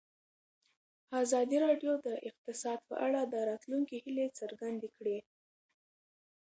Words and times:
ازادي 1.23 1.57
راډیو 1.65 1.93
د 2.05 2.07
اقتصاد 2.29 2.79
په 2.89 2.95
اړه 3.05 3.21
د 3.23 3.35
راتلونکي 3.49 3.95
هیلې 4.03 4.27
څرګندې 4.39 4.87
کړې. 4.97 5.17